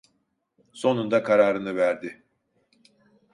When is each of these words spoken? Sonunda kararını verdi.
Sonunda 0.73 1.23
kararını 1.23 1.75
verdi. 1.75 2.23